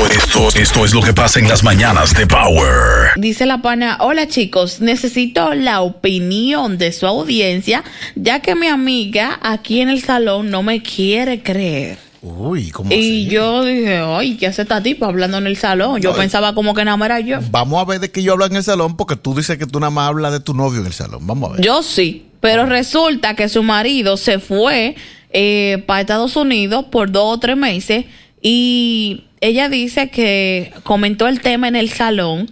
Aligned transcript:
Esto, 0.00 0.48
esto 0.54 0.84
es 0.84 0.92
lo 0.92 1.00
que 1.00 1.12
pasa 1.12 1.38
en 1.38 1.48
las 1.48 1.62
mañanas 1.62 2.12
de 2.14 2.26
Power. 2.26 3.12
Dice 3.16 3.46
la 3.46 3.62
pana, 3.62 3.96
hola 4.00 4.26
chicos, 4.26 4.80
necesito 4.80 5.54
la 5.54 5.80
opinión 5.80 6.76
de 6.78 6.92
su 6.92 7.06
audiencia, 7.06 7.84
ya 8.16 8.40
que 8.40 8.54
mi 8.54 8.66
amiga 8.66 9.38
aquí 9.42 9.80
en 9.80 9.88
el 9.88 10.02
salón 10.02 10.50
no 10.50 10.62
me 10.62 10.82
quiere 10.82 11.42
creer. 11.42 11.98
Uy, 12.22 12.70
¿cómo 12.70 12.90
Y 12.92 12.94
así? 12.94 13.26
yo 13.26 13.64
dije, 13.64 13.98
ay, 13.98 14.36
¿qué 14.36 14.48
hace 14.48 14.62
esta 14.62 14.82
tipa 14.82 15.06
hablando 15.06 15.38
en 15.38 15.46
el 15.46 15.56
salón? 15.56 16.00
Yo 16.00 16.14
pensaba 16.14 16.54
como 16.54 16.74
que 16.74 16.84
nada 16.84 16.96
más 16.96 17.06
era 17.06 17.20
yo. 17.20 17.38
Vamos 17.50 17.80
a 17.80 17.84
ver 17.84 18.00
de 18.00 18.10
qué 18.10 18.22
yo 18.22 18.32
hablo 18.32 18.46
en 18.46 18.56
el 18.56 18.64
salón, 18.64 18.96
porque 18.96 19.16
tú 19.16 19.34
dices 19.34 19.58
que 19.58 19.66
tú 19.66 19.78
nada 19.80 19.90
más 19.90 20.08
hablas 20.08 20.32
de 20.32 20.40
tu 20.40 20.54
novio 20.54 20.80
en 20.80 20.86
el 20.86 20.92
salón. 20.92 21.26
Vamos 21.26 21.50
a 21.50 21.52
ver. 21.54 21.64
Yo 21.64 21.82
sí, 21.82 22.26
pero 22.40 22.66
resulta 22.66 23.34
que 23.34 23.48
su 23.48 23.62
marido 23.62 24.16
se 24.16 24.38
fue 24.38 24.96
eh, 25.30 25.82
para 25.86 26.00
Estados 26.00 26.36
Unidos 26.36 26.86
por 26.90 27.10
dos 27.12 27.36
o 27.36 27.38
tres 27.38 27.56
meses 27.56 28.06
y 28.46 29.24
ella 29.40 29.70
dice 29.70 30.10
que 30.10 30.70
comentó 30.82 31.26
el 31.28 31.40
tema 31.40 31.66
en 31.66 31.76
el 31.76 31.88
salón 31.90 32.50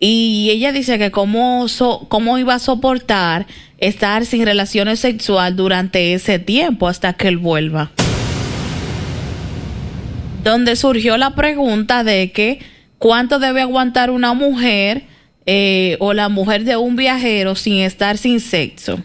y 0.00 0.48
ella 0.50 0.72
dice 0.72 0.98
que 0.98 1.10
cómo, 1.10 1.68
so- 1.68 2.06
cómo 2.08 2.38
iba 2.38 2.54
a 2.54 2.58
soportar 2.58 3.46
estar 3.76 4.24
sin 4.24 4.46
relaciones 4.46 5.00
sexuales 5.00 5.54
durante 5.54 6.14
ese 6.14 6.38
tiempo 6.38 6.88
hasta 6.88 7.12
que 7.12 7.28
él 7.28 7.36
vuelva. 7.36 7.90
Donde 10.42 10.74
surgió 10.76 11.16
la 11.18 11.34
pregunta 11.34 12.02
de 12.02 12.32
que 12.32 12.60
cuánto 12.98 13.38
debe 13.38 13.60
aguantar 13.60 14.10
una 14.10 14.32
mujer 14.32 15.04
eh, 15.44 15.96
o 16.00 16.12
la 16.14 16.28
mujer 16.30 16.64
de 16.64 16.76
un 16.76 16.96
viajero 16.96 17.56
sin 17.56 17.80
estar 17.80 18.16
sin 18.16 18.40
sexo. 18.40 18.98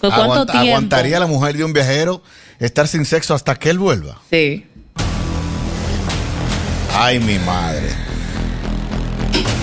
¿Por 0.00 0.12
¿Cuánto 0.12 0.46
tiempo? 0.46 0.68
¿Aguantaría 0.68 1.18
la 1.20 1.26
mujer 1.26 1.56
de 1.56 1.64
un 1.64 1.72
viajero 1.72 2.22
estar 2.58 2.86
sin 2.88 3.04
sexo 3.04 3.34
hasta 3.34 3.54
que 3.54 3.70
él 3.70 3.78
vuelva? 3.78 4.20
Sí. 4.30 4.64
Ay, 6.94 7.18
mi 7.20 7.38
madre. 7.38 7.88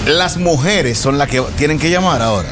Las 0.08 0.38
mujeres 0.38 0.97
son 0.97 1.17
las 1.17 1.28
que 1.28 1.42
tienen 1.58 1.80
que 1.80 1.89
llamar 1.89 2.22
ahora. 2.22 2.50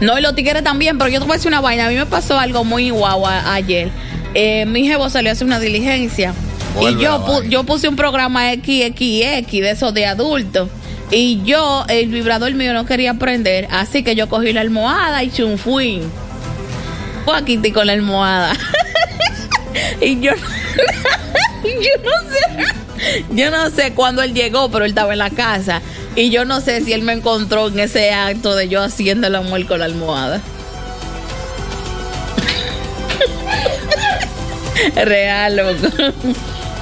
No, 0.00 0.18
y 0.18 0.22
los 0.22 0.34
tigres 0.34 0.62
también, 0.62 0.98
pero 0.98 1.10
yo 1.10 1.20
te 1.20 1.24
voy 1.26 1.34
a 1.34 1.36
decir 1.36 1.48
una 1.48 1.60
vaina. 1.60 1.86
A 1.86 1.88
mí 1.88 1.94
me 1.96 2.06
pasó 2.06 2.38
algo 2.38 2.64
muy 2.64 2.90
guau 2.90 3.26
ayer. 3.26 3.90
Eh, 4.34 4.66
mi 4.66 4.86
jevo 4.86 5.08
salió 5.08 5.30
a 5.30 5.32
hacer 5.32 5.46
una 5.46 5.58
diligencia. 5.58 6.34
Vuelve 6.74 7.00
y 7.00 7.04
yo, 7.04 7.24
pu- 7.24 7.48
yo 7.48 7.64
puse 7.64 7.88
un 7.88 7.96
programa 7.96 8.50
XXX 8.52 9.50
de 9.50 9.70
esos 9.70 9.94
de 9.94 10.04
adultos. 10.06 10.68
Y 11.10 11.40
yo, 11.44 11.84
el 11.88 12.08
vibrador 12.08 12.52
mío 12.52 12.74
no 12.74 12.84
quería 12.84 13.14
prender. 13.14 13.68
Así 13.70 14.02
que 14.02 14.14
yo 14.14 14.28
cogí 14.28 14.52
la 14.52 14.60
almohada 14.60 15.22
y 15.22 15.30
chunfuín. 15.30 16.02
Fue 17.24 17.36
aquí 17.38 17.56
con 17.72 17.86
la 17.86 17.94
almohada. 17.94 18.52
y 20.02 20.20
yo, 20.20 20.32
yo 21.64 22.02
no 22.04 22.30
sé. 22.30 22.74
Yo 23.30 23.50
no 23.50 23.70
sé 23.70 23.92
cuándo 23.92 24.22
él 24.22 24.34
llegó, 24.34 24.70
pero 24.70 24.84
él 24.84 24.90
estaba 24.92 25.12
en 25.12 25.18
la 25.18 25.30
casa. 25.30 25.82
Y 26.14 26.30
yo 26.30 26.44
no 26.46 26.60
sé 26.60 26.80
si 26.82 26.92
él 26.94 27.02
me 27.02 27.12
encontró 27.12 27.68
en 27.68 27.78
ese 27.78 28.10
acto 28.10 28.56
de 28.56 28.68
yo 28.68 28.82
haciendo 28.82 29.26
el 29.26 29.34
amor 29.34 29.66
con 29.66 29.80
la 29.80 29.84
almohada. 29.84 30.40
Real, 35.04 35.56
loco. 35.56 35.88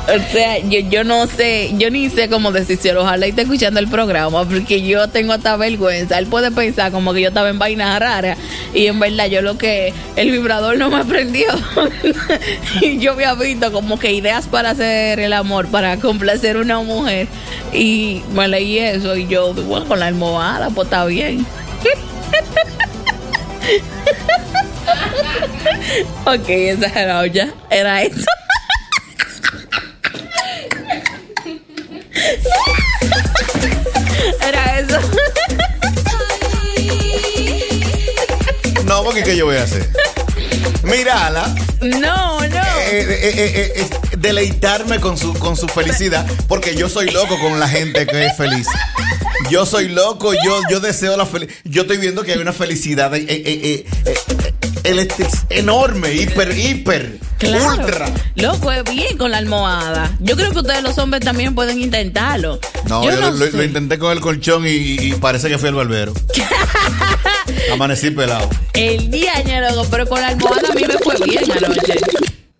O 0.06 0.32
sea, 0.32 0.58
yo, 0.58 0.80
yo 0.80 1.02
no 1.02 1.26
sé, 1.26 1.72
yo 1.78 1.90
ni 1.90 2.10
sé 2.10 2.28
cómo 2.28 2.52
decírselo. 2.52 3.02
Ojalá 3.02 3.24
esté 3.24 3.40
escuchando 3.42 3.80
el 3.80 3.88
programa, 3.88 4.46
porque 4.46 4.82
yo 4.82 5.08
tengo 5.08 5.32
hasta 5.32 5.56
vergüenza. 5.56 6.18
Él 6.18 6.26
puede 6.26 6.50
pensar 6.50 6.92
como 6.92 7.14
que 7.14 7.22
yo 7.22 7.28
estaba 7.28 7.48
en 7.48 7.58
vainas 7.58 7.98
raras. 7.98 8.36
Y 8.74 8.86
en 8.86 9.00
verdad, 9.00 9.28
yo 9.28 9.40
lo 9.40 9.56
que. 9.56 9.94
El 10.16 10.30
vibrador 10.30 10.76
no 10.76 10.90
me 10.90 11.06
prendió. 11.06 11.46
y 12.82 12.98
yo 12.98 13.12
había 13.12 13.32
visto 13.34 13.72
como 13.72 13.98
que 13.98 14.12
ideas 14.12 14.46
para 14.46 14.70
hacer 14.70 15.20
el 15.20 15.32
amor, 15.32 15.68
para 15.68 15.96
complacer 15.96 16.58
una 16.58 16.80
mujer. 16.80 17.26
Y 17.72 18.22
me 18.34 18.46
leí 18.46 18.78
eso. 18.78 19.16
Y 19.16 19.26
yo, 19.26 19.54
bueno, 19.54 19.86
con 19.86 20.00
la 20.00 20.08
almohada, 20.08 20.68
pues 20.68 20.86
está 20.86 21.06
bien. 21.06 21.46
ok, 26.26 26.48
exagerado 26.48 27.24
ya. 27.24 27.54
Era 27.70 28.02
eso. 28.02 28.26
Era 34.48 34.78
eso. 34.80 34.98
No, 38.84 39.02
porque 39.02 39.22
¿qué 39.22 39.36
yo 39.36 39.46
voy 39.46 39.56
a 39.56 39.62
hacer? 39.62 39.88
Mírala. 40.82 41.54
No, 41.80 42.40
no. 42.40 42.46
eh, 42.46 43.06
eh, 43.10 43.72
eh, 43.76 43.86
deleitarme 44.18 45.00
con 45.00 45.16
su, 45.18 45.34
con 45.34 45.56
su 45.56 45.66
felicidad, 45.68 46.26
porque 46.48 46.74
yo 46.74 46.88
soy 46.88 47.10
loco 47.10 47.38
con 47.40 47.58
la 47.58 47.68
gente 47.68 48.06
que 48.06 48.26
es 48.26 48.36
feliz. 48.36 48.66
Yo 49.50 49.66
soy 49.66 49.88
loco, 49.88 50.32
yo, 50.32 50.60
yo 50.70 50.80
deseo 50.80 51.16
la 51.16 51.26
felicidad. 51.26 51.58
Yo 51.64 51.82
estoy 51.82 51.96
viendo 51.98 52.22
que 52.22 52.32
hay 52.32 52.38
una 52.38 52.52
felicidad 52.52 53.12
enorme, 55.50 56.12
hiper, 56.12 56.56
hiper, 56.56 57.18
Claro. 57.38 57.82
ultra. 57.84 58.06
Loco, 58.36 58.72
es 58.72 58.84
bien 58.84 59.16
con 59.18 59.30
la 59.30 59.38
almohada. 59.38 60.16
Yo 60.20 60.36
creo 60.36 60.52
que 60.52 60.58
ustedes 60.58 60.82
los 60.82 60.96
hombres 60.98 61.22
también 61.24 61.54
pueden 61.54 61.80
intentarlo. 61.80 62.58
No, 62.88 63.04
yo 63.04 63.10
yo, 63.10 63.20
no 63.20 63.30
lo, 63.30 63.62
intenté 63.62 63.98
con 63.98 64.12
el 64.12 64.20
colchón 64.20 64.66
y, 64.66 64.70
y 64.70 65.14
parece 65.14 65.48
que 65.48 65.58
fui 65.58 65.68
el 65.68 65.74
barbero. 65.74 66.12
Amanecí 67.72 68.10
pelado. 68.10 68.48
El 68.72 69.10
día, 69.10 69.32
loco, 69.70 69.86
pero 69.90 70.08
con 70.08 70.20
la 70.20 70.28
almohada 70.28 70.68
a 70.70 70.74
mí 70.74 70.82
me 70.86 70.94
fue 70.98 71.16
bien 71.24 71.44
anoche. 71.50 71.94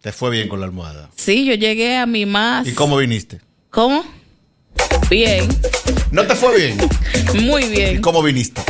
Te 0.01 0.13
fue 0.13 0.31
bien 0.31 0.49
con 0.49 0.61
la 0.61 0.67
almohada. 0.67 1.11
Sí, 1.17 1.45
yo 1.45 1.55
llegué 1.55 1.97
a 1.97 2.07
mi 2.07 2.27
más. 2.27 2.67
¿Y 2.67 2.73
cómo 2.73 2.97
viniste? 2.97 3.41
¿Cómo? 3.71 4.05
Bien, 5.09 5.49
¿No 6.11 6.27
te 6.27 6.35
fue 6.35 6.57
bien? 6.57 6.79
muy 7.43 7.65
¿Y 7.65 7.69
bien, 7.69 8.01
cómo 8.01 8.23
viniste? 8.23 8.63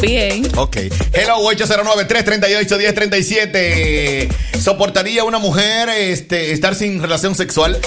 Bien. 0.00 0.46
Ok. 0.56 0.76
Hello, 1.12 1.36
809-338-1037. 1.52 4.28
¿Soportaría 4.60 5.24
una 5.24 5.38
mujer 5.38 5.88
este, 5.88 6.52
estar 6.52 6.74
sin 6.74 7.00
relación 7.02 7.34
sexual 7.34 7.78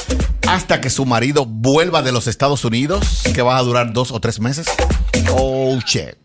hasta 0.47 0.81
que 0.81 0.90
su 0.90 1.06
marido 1.06 1.45
vuelva 1.45 2.01
de 2.01 2.12
los 2.12 2.28
Estados 2.28 2.66
Unidos? 2.66 3.23
Que 3.33 3.42
va 3.42 3.57
a 3.57 3.62
durar 3.62 3.94
dos 3.94 4.12
o 4.12 4.19
tres 4.19 4.39
meses. 4.39 4.68
Oh, 5.31 5.77
shit. 5.86 6.15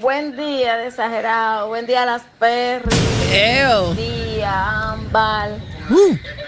Buen 0.00 0.36
día, 0.36 0.76
de 0.76 0.88
exagerado. 0.88 1.68
Buen 1.68 1.86
día, 1.86 2.04
las 2.04 2.22
perras. 2.38 2.94
Buen 3.28 3.96
día, 3.96 4.90
Ámbar. 4.92 5.50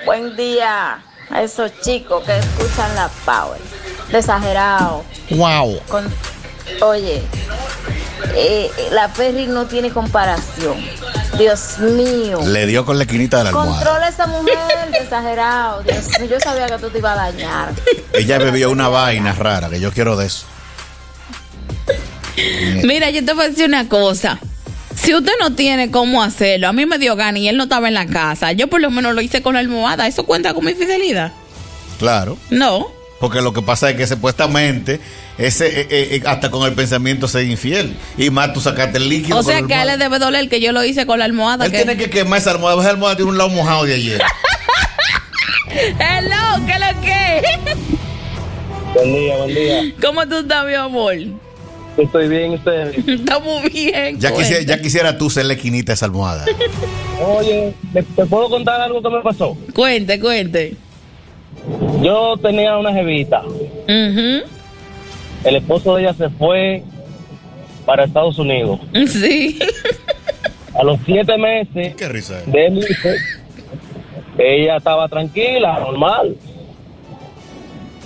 Buen 0.05 0.37
día 0.37 1.03
a 1.31 1.43
esos 1.43 1.73
chicos 1.81 2.23
que 2.25 2.37
escuchan 2.39 2.95
la 2.95 3.09
Power. 3.25 3.61
De 4.11 4.19
exagerado. 4.19 5.05
Wow. 5.31 5.81
Con- 5.89 6.13
Oye, 6.83 7.23
eh, 8.35 8.71
la 8.93 9.13
Perry 9.13 9.47
no 9.47 9.67
tiene 9.67 9.91
comparación. 9.91 10.77
Dios 11.39 11.79
mío. 11.79 12.41
Le 12.47 12.67
dio 12.67 12.85
con 12.85 12.99
la 12.99 13.05
esquinita 13.05 13.39
de 13.39 13.45
la 13.45 13.51
almohada. 13.51 13.73
Controla 13.73 14.07
a 14.07 14.09
esa 14.09 14.27
mujer, 14.27 14.57
exagerado. 15.01 15.83
Dios 15.83 16.07
mío, 16.19 16.29
yo 16.31 16.41
sabía 16.41 16.67
que 16.67 16.79
tú 16.79 16.91
te 16.91 16.99
ibas 16.99 17.19
a 17.19 17.23
dañar. 17.31 17.73
Ella 18.13 18.39
bebió 18.39 18.71
una 18.71 18.89
vaina 18.89 19.33
rara, 19.33 19.69
que 19.69 19.81
yo 19.81 19.93
quiero 19.93 20.17
de 20.17 20.27
eso. 20.27 20.47
Mira, 22.85 23.11
yo 23.11 23.25
te 23.25 23.33
voy 23.33 23.47
a 23.47 23.49
decir 23.49 23.67
una 23.67 23.89
cosa. 23.89 24.39
Si 24.95 25.15
usted 25.15 25.33
no 25.41 25.55
tiene 25.55 25.91
cómo 25.91 26.23
hacerlo, 26.23 26.69
a 26.69 26.73
mí 26.73 26.87
me 26.87 26.99
dio 26.99 27.17
gana 27.17 27.39
y 27.39 27.49
él 27.49 27.57
no 27.57 27.65
estaba 27.65 27.89
en 27.89 27.95
la 27.95 28.07
casa. 28.07 28.53
Yo 28.53 28.69
por 28.69 28.81
lo 28.81 28.91
menos 28.91 29.15
lo 29.15 29.21
hice 29.21 29.43
con 29.43 29.55
la 29.55 29.61
almohada. 29.61 30.07
¿Eso 30.07 30.25
cuenta 30.25 30.55
como 30.55 30.69
infidelidad? 30.69 31.33
Claro. 31.99 32.39
No. 32.51 32.89
Porque 33.21 33.41
lo 33.41 33.53
que 33.53 33.63
pasa 33.63 33.91
es 33.91 33.97
que 33.97 34.07
supuestamente 34.07 35.01
ese 35.39 35.67
eh, 35.83 35.87
eh, 35.91 36.09
eh, 36.17 36.23
hasta 36.27 36.51
con 36.51 36.67
el 36.67 36.75
pensamiento 36.75 37.29
ser 37.29 37.45
infiel. 37.47 37.95
Y 38.17 38.31
más 38.31 38.53
tú 38.53 38.61
sacaste 38.61 38.99
el 38.99 39.09
líquido. 39.09 39.39
O 39.39 39.43
sea 39.43 39.63
que 39.63 39.75
a 39.75 39.83
él 39.83 39.89
le 39.89 39.97
debe 39.99 40.19
doler 40.19 40.49
que 40.49 40.61
yo 40.61 40.73
lo 40.73 40.83
hice 40.85 41.07
con 41.07 41.19
la 41.19 41.25
almohada. 41.27 41.67
Él 41.67 41.71
que- 41.73 41.79
tiene 41.79 41.97
que 41.97 42.09
quemar 42.11 42.39
esa 42.39 42.53
almohada. 42.53 42.81
Esa 42.81 42.91
almohada 42.91 43.17
tiene 43.17 43.31
un 43.31 43.39
lado 43.39 43.51
mojado 43.51 43.85
de 43.85 43.95
ayer. 43.95 44.21
Hello, 45.71 46.67
¿qué 46.67 46.75
lo 46.79 47.01
que? 47.03 47.43
Buen 48.95 49.13
día, 49.15 49.37
buen 49.37 49.55
día. 49.55 49.83
¿Cómo 50.01 50.27
tú 50.27 50.37
estás, 50.39 50.65
mi 50.67 50.75
amor? 50.75 51.15
Estoy 51.99 52.29
bien, 52.29 52.53
usted. 52.53 52.95
Está 53.09 53.39
muy 53.39 53.69
bien. 53.69 54.19
Ya, 54.19 54.33
quisiera, 54.35 54.63
ya 54.63 54.81
quisiera 54.81 55.19
tú 55.19 55.29
ser 55.31 55.47
la 55.47 55.55
esquinita 55.55 55.93
de 55.93 55.95
esa 55.95 56.07
almohada. 56.07 56.45
Oye, 57.39 57.75
¿te, 57.93 58.03
te 58.03 58.27
puedo 58.27 58.49
contar 58.49 58.81
algo 58.81 59.03
que 59.03 59.09
me 59.11 59.21
pasó? 59.23 59.57
Cuente, 59.75 60.19
cuente. 60.21 60.75
Yo 62.03 62.37
tenía 62.41 62.77
una 62.79 62.93
jevita. 62.93 63.43
Ujú. 63.45 64.56
El 65.45 65.57
esposo 65.57 65.95
de 65.97 66.03
ella 66.03 66.15
se 66.15 66.29
fue 66.31 66.83
para 67.85 68.05
Estados 68.05 68.39
Unidos. 68.39 68.81
Sí. 69.07 69.59
A 70.75 70.83
los 70.85 70.99
siete 71.07 71.39
meses 71.39 71.95
Qué 71.95 72.07
risa. 72.09 72.39
es. 72.41 72.53
de 72.53 72.67
irse, 72.69 73.17
ella 74.37 74.77
estaba 74.77 75.09
tranquila, 75.09 75.79
normal. 75.81 76.37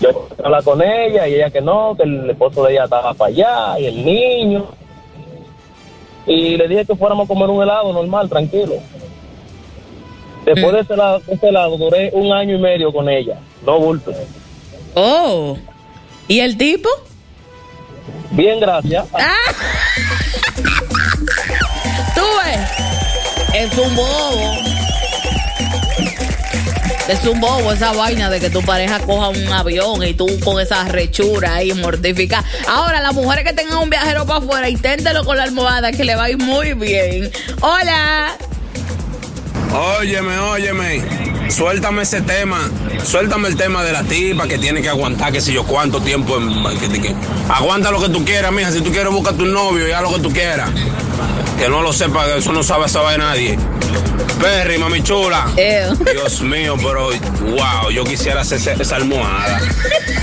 Yo 0.00 0.28
hablaba 0.42 0.62
con 0.62 0.80
ella 0.80 1.26
y 1.26 1.34
ella 1.34 1.50
que 1.50 1.60
no, 1.60 1.96
que 1.96 2.04
el 2.04 2.30
esposo 2.30 2.64
de 2.64 2.74
ella 2.74 2.84
estaba 2.84 3.12
para 3.14 3.28
allá 3.32 3.80
y 3.80 3.86
el 3.86 4.04
niño. 4.04 4.66
Y 6.26 6.56
le 6.56 6.68
dije 6.68 6.84
que 6.84 6.94
fuéramos 6.94 7.24
a 7.24 7.28
comer 7.28 7.48
un 7.50 7.60
helado 7.62 7.92
normal, 7.92 8.28
tranquilo. 8.28 8.74
Después 10.44 10.72
de 10.72 10.80
ese 10.80 10.94
helado, 10.94 11.20
de 11.26 11.34
ese 11.34 11.48
helado 11.48 11.76
duré 11.76 12.10
un 12.12 12.32
año 12.32 12.54
y 12.54 12.58
medio 12.60 12.92
con 12.92 13.08
ella, 13.08 13.40
no 13.66 13.78
bulto. 13.80 14.12
Oh. 14.94 15.56
¿Y 16.28 16.38
el 16.38 16.56
tipo? 16.56 16.88
Bien, 18.40 18.58
gracias. 18.58 19.04
Tú 22.14 22.22
ves. 22.42 22.70
Es 23.52 23.76
un 23.76 23.94
bobo. 23.94 24.54
Es 27.06 27.22
un 27.26 27.38
bobo 27.38 27.70
esa 27.70 27.92
vaina 27.92 28.30
de 28.30 28.40
que 28.40 28.48
tu 28.48 28.62
pareja 28.62 28.98
coja 29.00 29.28
un 29.28 29.52
avión 29.52 30.02
y 30.04 30.14
tú 30.14 30.26
con 30.42 30.58
esa 30.58 30.84
rechura 30.84 31.56
ahí 31.56 31.74
mortificada. 31.74 32.42
Ahora, 32.66 33.02
las 33.02 33.12
mujeres 33.12 33.44
que 33.44 33.52
tengan 33.52 33.76
un 33.76 33.90
viajero 33.90 34.24
para 34.24 34.38
afuera, 34.38 34.70
inténtelo 34.70 35.22
con 35.22 35.36
la 35.36 35.42
almohada 35.42 35.92
que 35.92 36.04
le 36.04 36.16
va 36.16 36.24
a 36.24 36.30
ir 36.30 36.38
muy 36.38 36.72
bien. 36.72 37.30
Hola. 37.60 38.38
Óyeme, 39.98 40.38
óyeme, 40.38 41.29
suéltame 41.50 42.02
ese 42.02 42.20
tema, 42.22 42.68
suéltame 43.04 43.48
el 43.48 43.56
tema 43.56 43.82
de 43.82 43.92
la 43.92 44.02
tipa 44.02 44.46
que 44.46 44.58
tiene 44.58 44.82
que 44.82 44.88
aguantar, 44.88 45.32
que 45.32 45.40
sé 45.40 45.52
yo, 45.52 45.64
cuánto 45.64 46.00
tiempo. 46.00 46.36
en- 46.38 46.78
que- 46.78 47.00
que- 47.00 47.14
aguanta 47.48 47.90
lo 47.90 48.00
que 48.00 48.08
tú 48.08 48.24
quieras, 48.24 48.52
mija, 48.52 48.70
si 48.70 48.80
tú 48.80 48.90
quieres 48.90 49.12
busca 49.12 49.32
tu 49.32 49.44
novio 49.46 49.88
y 49.88 49.92
haz 49.92 50.02
lo 50.02 50.12
que 50.14 50.20
tú 50.20 50.30
quieras. 50.32 50.70
Que 51.58 51.68
no 51.68 51.82
lo 51.82 51.92
sepa, 51.92 52.24
que 52.26 52.38
eso 52.38 52.52
no 52.52 52.62
sabe 52.62 52.88
saber 52.88 53.18
nadie. 53.18 53.58
Perry, 54.40 54.78
mami 54.78 55.02
chula. 55.02 55.46
Ew. 55.56 55.94
Dios 56.12 56.40
mío, 56.40 56.74
pero 56.82 57.10
wow, 57.10 57.90
yo 57.92 58.04
quisiera 58.04 58.40
hacer 58.40 58.58
ese- 58.58 58.80
esa 58.80 58.96
almohada. 58.96 59.60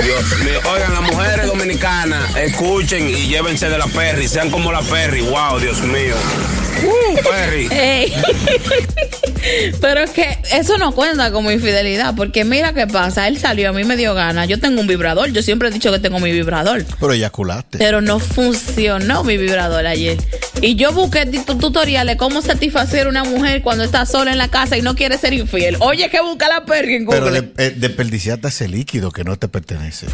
Dios 0.03 0.39
mío, 0.43 0.59
oigan, 0.73 0.93
las 0.93 1.03
mujeres 1.03 1.45
dominicanas, 1.45 2.35
escuchen 2.35 3.07
y 3.09 3.27
llévense 3.27 3.69
de 3.69 3.77
la 3.77 3.85
Perry, 3.87 4.27
sean 4.27 4.49
como 4.49 4.71
la 4.71 4.81
Perry, 4.81 5.21
wow, 5.21 5.59
Dios 5.59 5.79
mío. 5.81 6.15
Perry. 7.23 7.67
Ey. 7.71 8.13
Pero 9.81 10.01
es 10.01 10.09
que 10.11 10.37
eso 10.51 10.77
no 10.77 10.93
cuenta 10.93 11.31
como 11.31 11.51
infidelidad, 11.51 12.15
porque 12.15 12.43
mira 12.43 12.73
qué 12.73 12.85
pasa, 12.87 13.27
él 13.27 13.37
salió, 13.39 13.69
a 13.69 13.73
mí 13.73 13.83
me 13.83 13.95
dio 13.95 14.13
ganas, 14.13 14.47
yo 14.47 14.59
tengo 14.59 14.81
un 14.81 14.87
vibrador, 14.87 15.31
yo 15.31 15.41
siempre 15.41 15.69
he 15.69 15.71
dicho 15.71 15.91
que 15.91 15.99
tengo 15.99 16.19
mi 16.19 16.31
vibrador, 16.31 16.83
Pero 16.99 17.13
eyaculaste. 17.13 17.77
pero 17.77 18.01
no 18.01 18.19
funcionó 18.19 19.23
mi 19.23 19.37
vibrador 19.37 19.85
ayer. 19.87 20.17
Y 20.61 20.75
yo 20.75 20.91
busqué 20.91 21.25
tu- 21.25 21.57
tutoriales 21.57 22.17
cómo 22.17 22.41
satisfacer 22.41 23.05
a 23.07 23.09
una 23.09 23.23
mujer 23.23 23.61
cuando 23.61 23.83
está 23.83 24.05
sola 24.05 24.31
en 24.31 24.37
la 24.37 24.49
casa 24.49 24.75
y 24.77 24.81
no 24.81 24.95
quiere 24.95 25.17
ser 25.17 25.33
infiel. 25.33 25.77
Oye, 25.79 26.09
que 26.09 26.19
busca 26.21 26.47
la 26.49 26.65
perra 26.65 26.91
en 26.91 27.05
Pero 27.07 27.25
Google. 27.27 27.41
de- 27.41 27.65
eh, 27.67 27.73
desperdiciaste 27.75 28.47
ese 28.47 28.67
líquido 28.67 29.11
que 29.11 29.23
no 29.23 29.37
te 29.37 29.47
pertenece. 29.47 30.07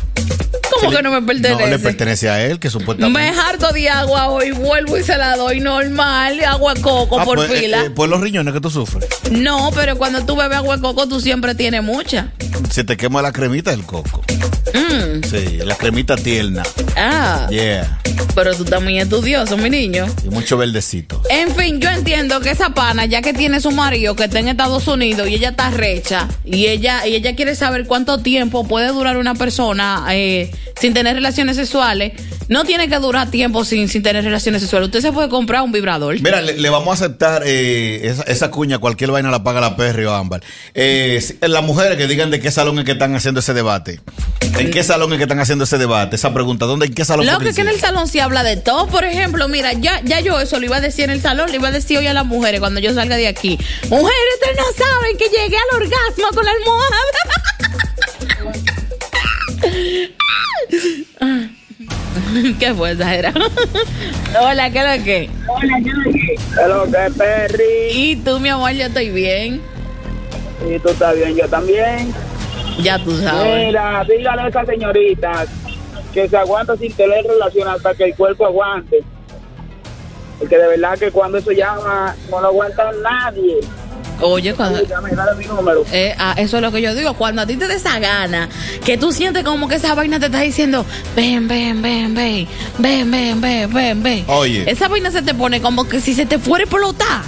¿Cómo 0.86 0.98
que 0.98 1.04
no 1.04 1.12
me 1.12 1.22
pertenece? 1.22 1.62
No 1.64 1.68
le 1.70 1.80
pertenece 1.80 2.30
a 2.30 2.46
él, 2.46 2.60
que 2.60 2.70
supuestamente. 2.70 3.20
me 3.20 3.30
harto 3.40 3.72
de 3.72 3.90
agua 3.90 4.28
hoy, 4.30 4.52
vuelvo 4.52 4.98
y 4.98 5.04
se 5.04 5.18
la 5.18 5.36
doy 5.38 5.60
normal, 5.60 6.44
agua 6.46 6.74
coco 6.82 7.20
Ah, 7.20 7.26
por 7.26 7.38
pues, 7.38 7.52
eh, 7.52 7.60
fila. 7.62 7.86
eh, 7.86 7.90
pues 7.90 8.10
los 8.10 8.22
riñones 8.22 8.54
que 8.54 8.62
tú 8.62 8.70
sufres. 8.70 9.06
No, 9.32 9.72
pero 9.74 9.98
cuando 9.98 10.26
tú 10.26 10.36
bebes 10.36 10.58
agua 10.58 10.76
de 10.76 10.82
coco, 10.82 11.08
tú 11.08 11.20
siempre 11.20 11.56
tienes 11.56 11.84
mucha. 11.84 12.28
Se 12.72 12.84
te 12.84 12.98
quema 12.98 13.22
la 13.22 13.32
cremita 13.32 13.72
del 13.72 13.84
coco. 13.86 14.22
Mm. 14.74 15.24
Sí, 15.24 15.58
la 15.64 15.76
cremita 15.76 16.16
tierna. 16.16 16.64
Ah, 16.98 17.48
Yeah. 17.52 18.00
pero 18.36 18.56
tú 18.56 18.66
también 18.66 19.02
estudioso, 19.04 19.56
mi 19.58 19.70
niño. 19.70 20.06
Y 20.26 20.30
mucho 20.30 20.58
verdecito. 20.58 21.22
En 21.30 21.54
fin, 21.56 21.80
yo 21.80 21.90
entiendo 21.90 22.40
que 22.42 22.50
esa 22.52 22.70
pana, 22.70 23.06
ya 23.06 23.22
que 23.22 23.34
tiene 23.34 23.60
su 23.60 23.72
marido 23.72 24.16
que 24.16 24.24
está 24.26 24.40
en 24.40 24.48
Estados 24.48 24.88
Unidos 24.88 25.28
y 25.28 25.36
ella 25.36 25.50
está 25.50 25.70
recha 25.70 26.28
y 26.44 26.68
ella, 26.68 27.06
y 27.08 27.16
ella 27.16 27.36
quiere 27.36 27.56
saber 27.56 27.86
cuánto 27.86 28.20
tiempo 28.20 28.68
puede 28.68 28.88
durar 28.88 29.18
una 29.18 29.36
persona 29.36 30.06
eh, 30.12 30.52
sin 30.80 30.94
tener 30.94 31.16
relaciones 31.16 31.56
sexuales, 31.58 32.14
no 32.50 32.64
tiene 32.66 32.90
que 32.90 32.98
durar 33.00 33.30
tiempo 33.32 33.64
sin, 33.66 33.88
sin 33.90 34.04
tener 34.04 34.24
relaciones 34.24 34.62
sexuales. 34.62 34.88
Usted 34.88 35.02
se 35.02 35.12
puede 35.12 35.30
comprar 35.30 35.62
un 35.64 35.72
vibrador. 35.72 36.20
Mira, 36.22 36.42
le, 36.42 36.58
le 36.58 36.70
vamos 36.70 36.90
a 36.90 37.06
aceptar 37.06 37.44
eh, 37.46 38.02
esa, 38.04 38.24
esa 38.24 38.52
cuña, 38.52 38.78
cualquier 38.80 39.12
vaina 39.12 39.30
la 39.32 39.44
paga 39.44 39.62
la 39.62 39.76
Perry 39.76 40.06
o 40.06 40.14
Ámbar. 40.14 40.42
Eh, 40.74 41.20
si- 41.22 41.38
las 41.48 41.64
mujeres 41.64 41.98
que 41.98 42.08
digan 42.08 42.32
de 42.32 42.40
qué 42.40 42.52
salón 42.52 42.80
es 42.80 42.86
que 42.86 42.92
están 42.94 43.16
haciendo 43.16 43.40
ese 43.40 43.54
debate. 43.54 44.00
¿En 44.60 44.70
qué 44.70 44.84
salón 44.84 45.12
es 45.14 45.18
que 45.18 45.24
están 45.24 45.40
haciendo 45.40 45.64
ese 45.64 45.78
debate? 45.80 46.16
Esa 46.16 46.34
pregunta, 46.34 46.66
¿dónde, 46.66 46.86
en 46.86 46.94
qué 46.94 47.06
salón 47.06 47.26
Lo 47.26 47.40
que 47.40 47.50
es 47.50 47.56
que 47.56 47.62
en 47.62 47.70
el 47.70 47.80
salón 47.80 48.08
se 48.08 48.22
habla 48.22 48.44
de 48.44 48.58
todo. 48.58 48.88
Por 48.88 49.04
ejemplo, 49.04 49.48
mira, 49.48 49.74
ya, 49.74 50.00
ya 50.04 50.20
yo 50.20 50.40
eso 50.40 50.60
lo 50.60 50.66
iba 50.66 50.78
a 50.78 50.82
decir 50.82 51.06
en 51.06 51.10
el 51.12 51.22
salón, 51.22 51.50
le 51.50 51.56
iba 51.58 51.70
a 51.70 51.72
decir 51.72 51.98
hoy 51.98 52.06
a 52.08 52.14
las 52.14 52.26
mujeres 52.26 52.60
cuando 52.60 52.80
yo 52.80 52.94
salga 52.94 53.16
de 53.16 53.28
aquí. 53.28 53.58
Mujeres, 53.90 54.14
ustedes 54.36 54.58
no 54.58 54.86
saben 54.86 55.18
que 55.18 55.26
llegué 55.26 55.58
al 55.58 55.82
orgasmo 55.82 56.28
con 56.36 56.46
la 56.46 56.52
almohada. 56.52 56.96
¿Qué 62.60 62.74
fue 62.74 62.92
exagerado? 62.92 63.40
Hola, 64.42 64.72
¿qué 64.72 64.80
es 64.80 64.98
lo 65.00 65.04
que? 65.04 65.30
Hello, 66.62 66.86
que 66.86 67.12
Perry. 67.18 67.90
Y 67.92 68.16
tú, 68.18 68.40
mi 68.40 68.50
amor, 68.50 68.72
yo 68.72 68.86
estoy 68.86 69.10
bien. 69.10 69.62
Y 70.68 70.80
tú 70.80 70.90
estás 70.90 71.16
bien, 71.16 71.36
yo 71.36 71.48
también. 71.48 72.14
Ya 72.82 72.98
tú 73.04 73.12
sabes. 73.18 73.68
Mira, 73.68 74.04
dígale 74.06 74.42
a 74.42 74.48
esa 74.48 74.66
señorita 74.66 75.46
que 76.14 76.28
se 76.28 76.38
aguanta 76.38 76.76
sin 76.78 76.92
tener 76.94 77.26
relación 77.26 77.68
hasta 77.68 77.94
que 77.94 78.06
el 78.06 78.16
cuerpo 78.16 78.46
aguante. 78.46 79.04
Porque 80.40 80.58
de 80.58 80.68
verdad 80.68 80.98
que 80.98 81.12
cuando 81.12 81.38
eso 81.38 81.52
llama, 81.52 82.16
no 82.30 82.42
lo 82.42 82.48
aguanta 82.48 82.92
nadie. 83.04 83.60
Oye, 84.24 84.54
cuando... 84.54 84.80
Dígame, 84.80 85.12
dale 85.12 85.36
mi 85.36 85.46
número. 85.46 85.86
Eh, 85.92 86.16
ah, 86.18 86.34
eso 86.38 86.58
es 86.58 86.64
lo 86.64 86.72
que 86.72 86.82
yo 86.82 86.96
digo. 86.96 87.14
Cuando 87.14 87.42
a 87.42 87.46
ti 87.46 87.58
te 87.58 87.68
des 87.68 87.78
esa 87.78 88.00
gana, 88.00 88.48
que 88.86 88.98
tú 88.98 89.12
sientes 89.12 89.44
como 89.44 89.68
que 89.68 89.76
esa 89.76 89.94
vaina 89.96 90.20
te 90.20 90.28
está 90.28 90.40
diciendo, 90.40 90.86
ven, 91.16 91.48
ven, 91.48 91.82
ven, 91.82 92.14
ven, 92.16 92.48
ven, 92.78 93.12
ven, 93.12 93.42
ven, 93.42 93.74
ven, 93.74 94.04
ven. 94.04 94.24
Oye. 94.28 94.70
Esa 94.70 94.88
vaina 94.88 95.12
se 95.12 95.22
te 95.22 95.34
pone 95.34 95.62
como 95.62 95.88
que 95.88 96.00
si 96.00 96.14
se 96.14 96.26
te 96.26 96.40
fuera 96.40 96.64
a 96.64 96.66
explotar. 96.66 97.22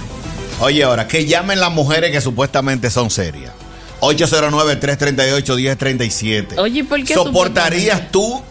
Oye, 0.60 0.84
ahora, 0.84 1.06
que 1.06 1.26
llamen 1.26 1.60
las 1.60 1.70
mujeres 1.70 2.10
que 2.10 2.22
supuestamente 2.22 2.90
son 2.90 3.10
serias. 3.10 3.52
809-338-1037. 4.00 6.58
Oye, 6.58 6.84
¿por 6.84 7.02
qué 7.04 7.14
¿Soportarías 7.14 8.10
tú 8.10 8.42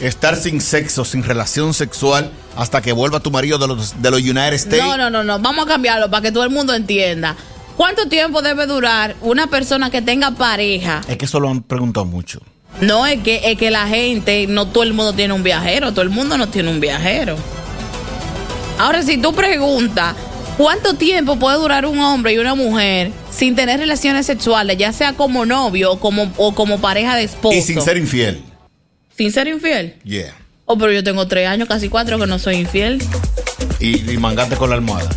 estar 0.00 0.36
sin 0.36 0.60
sexo, 0.60 1.04
sin 1.04 1.22
relación 1.22 1.74
sexual, 1.74 2.32
hasta 2.56 2.80
que 2.82 2.90
vuelva 2.92 3.20
tu 3.20 3.30
marido 3.30 3.58
de 3.58 3.68
los, 3.68 4.02
de 4.02 4.10
los 4.10 4.20
United 4.20 4.54
States? 4.54 4.82
No, 4.82 4.96
no, 4.96 5.08
no, 5.10 5.22
no. 5.22 5.38
Vamos 5.38 5.66
a 5.66 5.68
cambiarlo 5.68 6.10
para 6.10 6.22
que 6.22 6.32
todo 6.32 6.42
el 6.44 6.50
mundo 6.50 6.74
entienda. 6.74 7.36
¿Cuánto 7.76 8.08
tiempo 8.08 8.42
debe 8.42 8.66
durar 8.66 9.16
una 9.22 9.46
persona 9.46 9.90
que 9.90 10.02
tenga 10.02 10.32
pareja? 10.32 11.00
Es 11.08 11.16
que 11.16 11.24
eso 11.24 11.40
lo 11.40 11.48
han 11.48 11.62
preguntado 11.62 12.06
mucho. 12.06 12.40
No 12.80 13.06
es 13.06 13.22
que, 13.22 13.50
es 13.50 13.58
que 13.58 13.70
la 13.70 13.86
gente, 13.86 14.46
no 14.46 14.68
todo 14.68 14.82
el 14.82 14.94
mundo 14.94 15.12
tiene 15.12 15.34
un 15.34 15.42
viajero, 15.42 15.92
todo 15.92 16.02
el 16.02 16.10
mundo 16.10 16.38
no 16.38 16.48
tiene 16.48 16.70
un 16.70 16.80
viajero. 16.80 17.36
Ahora, 18.78 19.02
si 19.02 19.18
tú 19.18 19.32
preguntas, 19.34 20.14
¿cuánto 20.56 20.94
tiempo 20.94 21.38
puede 21.38 21.58
durar 21.58 21.86
un 21.86 21.98
hombre 22.00 22.32
y 22.32 22.38
una 22.38 22.54
mujer 22.54 23.12
sin 23.30 23.54
tener 23.54 23.78
relaciones 23.78 24.26
sexuales, 24.26 24.76
ya 24.78 24.92
sea 24.92 25.12
como 25.12 25.46
novio 25.46 25.92
o 25.92 26.00
como, 26.00 26.32
o 26.36 26.54
como 26.54 26.80
pareja 26.80 27.16
de 27.16 27.24
esposo? 27.24 27.56
Y 27.56 27.62
sin 27.62 27.80
ser 27.80 27.96
infiel. 27.96 28.42
¿Sin 29.16 29.30
ser 29.30 29.48
infiel? 29.48 29.96
Yeah. 30.04 30.34
Oh, 30.64 30.76
pero 30.78 30.92
yo 30.92 31.04
tengo 31.04 31.28
tres 31.28 31.48
años, 31.48 31.68
casi 31.68 31.88
cuatro, 31.88 32.18
que 32.18 32.26
no 32.26 32.38
soy 32.38 32.56
infiel. 32.56 33.02
Y, 33.78 34.10
y 34.10 34.16
mangate 34.16 34.56
con 34.56 34.70
la 34.70 34.76
almohada. 34.76 35.10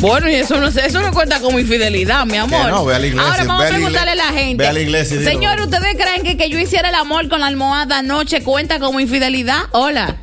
Bueno, 0.00 0.28
y 0.28 0.34
eso 0.34 0.58
no, 0.60 0.68
eso 0.68 1.00
no 1.00 1.12
cuenta 1.12 1.40
como 1.40 1.58
infidelidad, 1.58 2.26
mi 2.26 2.36
amor. 2.36 2.66
Que 2.66 2.70
no, 2.70 2.84
ve 2.84 2.94
a 2.94 2.98
la 2.98 3.06
iglesia, 3.06 3.30
Ahora 3.30 3.44
vamos 3.44 3.58
ve 3.58 3.64
a 3.64 3.68
a 3.68 3.70
la 3.70 3.76
preguntarle 3.76 4.10
a 4.12 4.14
la 4.14 4.24
gente. 4.38 4.56
ve 4.62 4.68
a 4.68 4.72
la 4.72 4.80
iglesia. 4.80 5.20
Señor, 5.22 5.60
¿ustedes 5.60 5.96
creen 5.96 6.22
que 6.22 6.36
que 6.36 6.50
yo 6.50 6.58
hiciera 6.58 6.88
el 6.90 6.94
amor 6.94 7.28
con 7.28 7.40
la 7.40 7.46
almohada 7.46 7.98
anoche 7.98 8.42
cuenta 8.42 8.78
como 8.78 9.00
infidelidad? 9.00 9.60
Hola. 9.72 10.16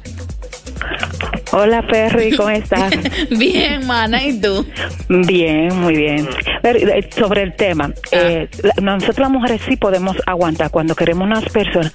Hola 1.51 1.83
Perry, 1.87 2.35
¿cómo 2.35 2.49
estás? 2.51 2.91
Bien, 3.29 3.85
mana, 3.85 4.23
¿y 4.23 4.39
tú? 4.39 4.65
Bien, 5.09 5.75
muy 5.79 5.95
bien. 5.95 6.27
Pero, 6.63 6.79
eh, 6.79 7.09
sobre 7.15 7.43
el 7.43 7.55
tema, 7.55 7.91
eh, 8.11 8.47
la- 8.63 8.73
nosotros 8.81 9.19
las 9.19 9.29
mujeres 9.29 9.61
sí 9.67 9.75
podemos 9.75 10.15
aguantar. 10.25 10.71
Cuando 10.71 10.95
queremos 10.95 11.25
unas 11.27 11.43
personas, 11.45 11.91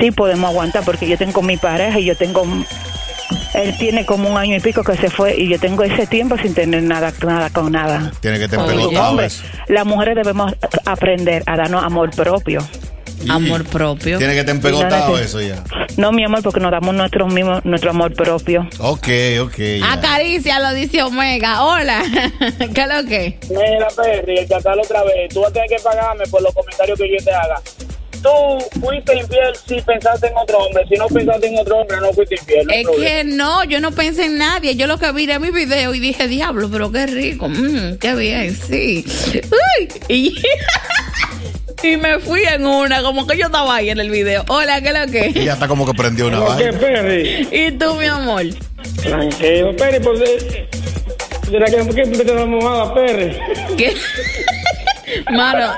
sí 0.00 0.10
podemos 0.12 0.48
aguantar 0.50 0.82
porque 0.84 1.06
yo 1.06 1.18
tengo 1.18 1.42
mi 1.42 1.56
pareja 1.58 1.98
y 1.98 2.06
yo 2.06 2.16
tengo... 2.16 2.46
Él 3.54 3.76
tiene 3.78 4.06
como 4.06 4.30
un 4.30 4.36
año 4.36 4.56
y 4.56 4.60
pico 4.60 4.82
que 4.82 4.96
se 4.96 5.10
fue 5.10 5.36
y 5.36 5.48
yo 5.48 5.58
tengo 5.58 5.82
ese 5.84 6.06
tiempo 6.06 6.36
sin 6.38 6.54
tener 6.54 6.82
nada, 6.82 7.12
nada 7.24 7.50
con 7.50 7.72
nada. 7.72 8.12
Tiene 8.20 8.38
que 8.38 8.56
hombre, 8.56 9.26
eso. 9.26 9.42
las 9.68 9.84
mujeres 9.84 10.16
debemos 10.16 10.54
aprender 10.84 11.42
a 11.46 11.56
darnos 11.56 11.84
amor 11.84 12.10
propio. 12.10 12.60
Amor 13.28 13.64
propio. 13.64 14.18
Tiene 14.18 14.34
que 14.34 14.40
estar 14.40 14.54
empegotado 14.54 15.18
eso 15.18 15.40
ya. 15.40 15.62
No, 15.96 16.12
mi 16.12 16.24
amor, 16.24 16.42
porque 16.42 16.60
nos 16.60 16.70
damos 16.70 16.94
nuestro 16.94 17.26
mismo, 17.28 17.60
nuestro 17.64 17.90
amor 17.90 18.14
propio. 18.14 18.66
Ok, 18.78 19.08
ok. 19.42 19.58
ya. 19.78 19.92
Acaricia, 19.92 20.58
lo 20.58 20.72
dice 20.74 21.02
Omega. 21.02 21.64
Hola. 21.64 22.02
¿Qué 22.74 22.80
es 22.80 22.88
lo 22.88 23.08
que? 23.08 23.38
Mira, 23.48 23.88
Perry, 23.94 24.38
el 24.38 24.48
chacal 24.48 24.80
otra 24.80 25.04
vez. 25.04 25.32
Tú 25.32 25.40
vas 25.40 25.50
a 25.50 25.52
tener 25.52 25.68
que 25.68 25.76
pagarme 25.82 26.24
por 26.26 26.42
los 26.42 26.54
comentarios 26.54 26.98
que 26.98 27.10
yo 27.10 27.24
te 27.24 27.32
haga. 27.32 27.60
Tú 28.22 28.80
fuiste 28.80 29.16
infiel 29.16 29.52
si 29.66 29.80
pensaste 29.82 30.28
en 30.28 30.36
otro 30.36 30.58
hombre. 30.58 30.84
Si 30.88 30.94
no 30.94 31.06
pensaste 31.08 31.46
en 31.48 31.58
otro 31.58 31.78
hombre, 31.78 31.96
no 32.00 32.12
fuiste 32.12 32.36
infiel. 32.36 32.66
No 32.66 32.72
Es 32.72 32.82
problema. 32.84 33.06
que 33.06 33.24
no, 33.24 33.64
yo 33.64 33.80
no 33.80 33.90
pensé 33.92 34.26
en 34.26 34.38
nadie. 34.38 34.76
Yo 34.76 34.86
lo 34.86 34.98
que 34.98 35.10
vi 35.12 35.24
era 35.24 35.38
mi 35.40 35.50
video 35.50 35.92
y 35.94 35.98
dije, 36.00 36.28
diablo, 36.28 36.68
pero 36.70 36.92
qué 36.92 37.06
rico. 37.06 37.48
mm, 37.48 37.96
qué 37.98 38.14
bien, 38.14 38.54
sí. 38.54 39.04
Uy, 39.34 39.88
y, 40.08 40.34
y 41.82 41.96
me 41.96 42.20
fui 42.20 42.42
en 42.44 42.64
una, 42.64 43.02
como 43.02 43.26
que 43.26 43.36
yo 43.36 43.46
estaba 43.46 43.74
ahí 43.76 43.90
en 43.90 43.98
el 43.98 44.10
video. 44.10 44.44
Hola, 44.48 44.80
¿qué 44.80 44.88
es 44.88 44.94
lo 45.00 45.06
que? 45.12 45.26
Ella 45.40 45.54
está 45.54 45.66
como 45.66 45.84
que 45.84 45.92
prendió 45.94 46.28
una 46.28 46.38
¿Qué, 46.56 46.70
vaina. 46.70 46.78
Perry? 46.78 47.48
¿Y 47.52 47.70
tú, 47.72 47.94
mi 47.96 48.06
amor? 48.06 48.44
Tranquilo, 49.02 49.74
Perry, 49.76 50.00
pues... 50.00 50.20
eh, 50.20 50.68
¿Será 51.50 51.66
que 51.66 51.76
por 51.84 51.94
qué 51.94 52.02
tú 52.06 52.18
te 52.24 52.32
mojada, 52.46 52.94
Perry? 52.94 53.36
¿Qué? 53.76 53.94
Mano, 55.30 55.74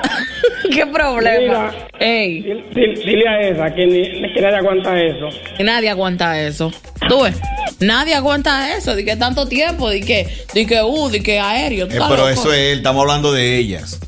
¿qué 0.73 0.85
problema? 0.87 1.71
Mira, 1.71 1.87
Ey, 1.99 2.41
dile, 2.41 2.93
dile 3.05 3.27
a 3.27 3.41
esa 3.41 3.73
que, 3.73 3.85
ni, 3.85 4.33
que 4.33 4.41
nadie 4.41 4.57
aguanta 4.57 4.99
eso. 5.01 5.29
nadie 5.63 5.89
aguanta 5.89 6.41
eso. 6.41 6.71
¿Tú 7.07 7.23
ves? 7.23 7.35
Nadie 7.79 8.15
aguanta 8.15 8.75
eso. 8.77 8.95
De 8.95 9.03
que 9.05 9.15
tanto 9.15 9.47
tiempo, 9.47 9.89
de 9.89 10.01
que, 10.01 10.27
de 10.53 10.65
que, 10.65 10.81
uh, 10.81 11.09
de 11.09 11.21
que 11.21 11.39
aéreo. 11.39 11.87
¿tú 11.87 11.95
Eh, 11.95 11.99
pero 11.99 12.27
loco? 12.27 12.29
eso 12.29 12.53
es 12.53 12.59
él, 12.71 12.77
estamos 12.79 13.01
hablando 13.01 13.31
de 13.31 13.57
ellas. 13.57 13.99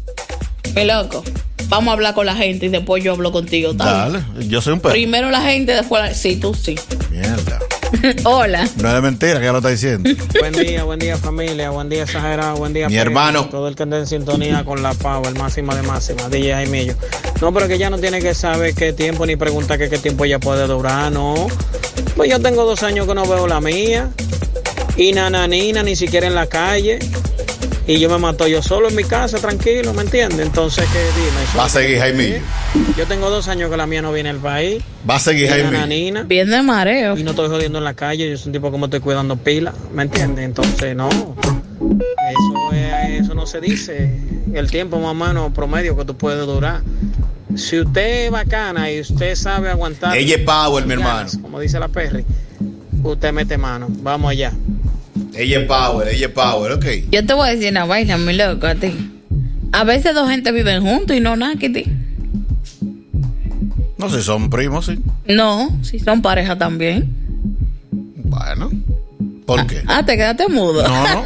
Mi 0.76 0.86
loco. 0.86 1.24
Vamos 1.70 1.90
a 1.90 1.94
hablar 1.94 2.14
con 2.14 2.26
la 2.26 2.36
gente 2.36 2.68
y 2.68 2.70
después 2.70 3.04
yo 3.04 3.12
hablo 3.14 3.32
contigo. 3.32 3.72
¿está 3.72 4.08
bien? 4.08 4.24
Dale, 4.36 4.48
yo 4.48 4.62
soy 4.62 4.74
un 4.74 4.80
perro. 4.80 4.94
Primero 4.94 5.30
la 5.30 5.42
gente, 5.42 5.74
después 5.74 6.02
la... 6.02 6.14
Sí, 6.14 6.38
tú 6.38 6.54
sí. 6.54 6.76
Mierda. 7.12 7.60
Hola. 8.26 8.68
No 8.82 8.96
es 8.96 9.02
mentira 9.02 9.36
que 9.36 9.44
ella 9.44 9.52
lo 9.52 9.58
está 9.60 9.70
diciendo. 9.70 10.10
Buen 10.40 10.54
día, 10.54 10.84
buen 10.84 11.00
día 11.00 11.18
familia, 11.18 11.70
buen 11.70 11.90
día 11.90 12.04
exagerado, 12.04 12.58
buen 12.58 12.74
día 12.74 12.88
Mi 12.88 12.96
Pedro, 12.96 13.10
hermano. 13.10 13.46
Todo 13.50 13.68
el 13.68 13.76
que 13.76 13.84
anda 13.84 13.98
en 13.98 14.08
sintonía 14.08 14.64
con 14.64 14.84
la 14.84 14.94
Power, 14.94 15.34
máxima 15.38 15.76
de 15.76 15.84
máxima, 15.84 16.30
DJ 16.30 16.54
Jaimillo. 16.54 16.96
No, 17.42 17.54
pero 17.54 17.68
que 17.68 17.78
ya 17.78 17.90
no 17.90 17.98
tiene 17.98 18.20
que 18.20 18.34
saber 18.34 18.74
qué 18.74 18.94
tiempo 18.94 19.26
ni 19.26 19.36
preguntar 19.36 19.78
que 19.78 19.90
qué 19.90 19.98
tiempo 19.98 20.26
ella 20.26 20.40
puede 20.40 20.68
durar, 20.68 21.12
no. 21.12 21.48
Pues 22.16 22.30
yo 22.30 22.40
tengo 22.42 22.66
dos 22.66 22.84
años 22.84 23.08
que 23.08 23.14
no 23.14 23.28
veo 23.28 23.48
la 23.48 23.62
mía. 23.62 24.10
Y 24.96 25.12
nananina, 25.12 25.84
ni 25.84 25.96
siquiera 25.96 26.26
en 26.26 26.36
la 26.36 26.48
calle. 26.48 27.00
Y 27.88 28.00
yo 28.00 28.10
me 28.10 28.18
mato 28.18 28.48
yo 28.48 28.62
solo 28.62 28.90
en 28.90 28.96
mi 28.96 29.06
casa, 29.06 29.38
tranquilo, 29.40 29.94
¿me 29.94 30.02
entiendes? 30.02 30.46
Entonces, 30.46 30.86
¿qué 30.92 31.00
dime? 31.00 31.44
Eso 31.44 31.58
Va 31.58 31.66
a 31.66 31.70
seguir 31.70 32.00
Jaimillo. 32.00 32.40
Yo 32.98 33.06
tengo 33.08 33.30
dos 33.30 33.48
años 33.48 33.72
que 33.72 33.78
la 33.78 33.88
mía 33.88 34.02
no 34.02 34.12
viene 34.12 34.30
al 34.30 34.38
país. 34.40 34.84
Va 35.10 35.16
a 35.16 35.20
seguir 35.20 35.50
nananina. 35.50 36.24
Bien 36.24 36.50
de 36.50 36.62
mareo. 36.62 37.18
Y 37.18 37.24
no 37.24 37.30
estoy 37.32 37.48
jodiendo 37.48 37.78
en 37.78 37.86
la 37.86 37.94
calle, 37.94 38.30
yo 38.30 38.38
soy 38.38 38.48
un 38.50 38.54
tipo 38.54 38.72
que 38.72 38.78
me 38.78 38.86
estoy 38.86 39.00
cuidando 39.00 39.38
pila, 39.38 39.74
¿me 39.94 40.04
entiendes? 40.04 40.44
Entonces, 40.44 40.96
no. 40.98 41.08
Eso, 41.10 42.74
es- 42.74 43.22
eso 43.22 43.34
no 43.34 43.46
se 43.46 43.62
dice. 43.62 44.20
El 44.54 44.70
tiempo 44.70 45.00
más 45.00 45.12
o 45.12 45.14
menos 45.14 45.54
promedio 45.54 45.96
que 45.96 46.04
tú 46.04 46.16
puedes 46.18 46.46
durar. 46.46 46.82
Si 47.56 47.80
usted 47.80 48.26
es 48.26 48.32
bacana 48.32 48.92
y 48.92 49.00
usted 49.00 49.34
sabe 49.36 49.70
aguantar. 49.70 50.16
Ella 50.18 50.36
es 50.36 50.42
power, 50.42 50.86
mi 50.86 50.94
hermano. 50.94 51.30
Como 51.42 51.60
dice 51.60 51.80
la 51.80 51.88
Perry, 51.88 52.26
usted 53.02 53.32
mete 53.32 53.58
mano. 53.58 53.88
Vamos 53.90 54.30
allá. 54.32 54.52
Ella 55.38 55.60
es 55.60 55.68
power, 55.68 56.08
ella 56.08 56.28
es 56.28 56.34
power, 56.34 56.72
ok. 56.72 56.86
Yo 57.12 57.24
te 57.24 57.34
voy 57.34 57.48
a 57.48 57.52
decir 57.52 57.70
una 57.70 57.86
vaina, 57.86 58.18
mi 58.18 58.34
loco, 58.34 58.66
a 58.66 58.74
ti. 58.74 58.92
A 59.72 59.84
veces 59.84 60.16
dos 60.16 60.30
gente 60.30 60.52
viven 60.52 60.82
juntos 60.82 61.16
y 61.16 61.20
no 61.20 61.36
nada 61.36 61.56
que 61.58 61.70
ti. 61.70 61.86
No 63.98 64.10
sé, 64.10 64.24
son 64.24 64.50
primos, 64.50 64.88
sí. 64.88 65.00
No, 65.28 65.70
si 65.84 66.00
son 66.00 66.24
pareja 66.24 66.58
también. 66.58 67.14
Bueno. 68.16 68.72
¿Por 69.46 69.66
qué? 69.68 69.84
Ah, 69.88 70.04
te 70.04 70.18
quedaste 70.18 70.48
mudo. 70.50 70.88
No, 70.88 71.04
no. 71.04 71.24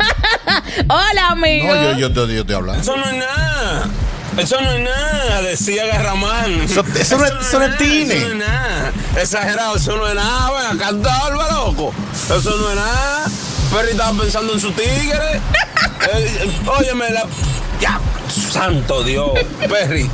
Hola, 0.89 1.30
amigo. 1.30 1.74
No, 1.74 1.91
yo, 1.94 2.10
yo, 2.10 2.27
te, 2.27 2.36
yo 2.36 2.46
te 2.46 2.53
hablando. 2.53 2.82
Eso 2.82 2.98
no 2.98 3.06
es 3.06 3.15
nada. 3.15 3.89
Eso 4.38 4.62
no 4.62 4.72
es 4.72 4.82
nada, 4.82 5.41
decía 5.41 5.86
Garramán. 5.88 6.62
Eso, 6.62 6.84
eso 7.00 7.18
no 7.18 7.25
es, 7.25 7.34
eso 7.48 7.60
no 7.60 7.65
es 7.65 7.77
tine. 7.77 8.15
Eso 8.15 8.27
no 8.27 8.34
es 8.34 8.36
nada. 8.36 8.91
Exagerado, 9.18 9.75
eso 9.75 9.98
no 9.98 10.08
es 10.08 10.15
nada. 10.15 10.51
Ven 10.51 10.82
acá, 10.82 10.91
loco. 10.91 11.94
Eso 12.13 12.58
no 12.58 12.70
es 12.70 12.75
nada. 12.75 13.25
Perry 13.72 13.92
estaba 13.92 14.20
pensando 14.20 14.54
en 14.54 14.60
su 14.60 14.72
tigre. 14.72 15.42
Eh, 16.01 16.42
eh, 16.44 16.70
óyeme, 16.80 17.12
la. 17.12 17.25
Ya, 17.80 18.00
santo 18.28 19.04
Dios. 19.04 19.32
Perry. 19.70 20.10